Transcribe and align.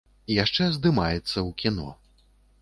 Яшчэ 0.43 0.69
здымаецца 0.77 1.35
ў 1.47 1.51
кіно. 1.61 1.87